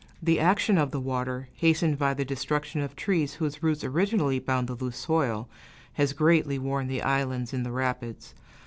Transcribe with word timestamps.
The 0.19 0.39
action 0.39 0.79
of 0.79 0.89
the 0.89 0.99
water, 0.99 1.47
hastened 1.53 1.99
by 1.99 2.15
the 2.15 2.25
destruction 2.25 2.81
of 2.81 2.95
trees 2.95 3.35
whose 3.35 3.61
roots 3.61 3.83
originally 3.83 4.39
bound 4.39 4.67
the 4.67 4.73
loose 4.73 4.97
soil, 4.97 5.47
has 5.93 6.13
greatly 6.13 6.57
worn 6.57 6.87
the 6.87 7.03
islands 7.03 7.53
in 7.53 7.61
the 7.61 7.71
rapids. 7.71 8.33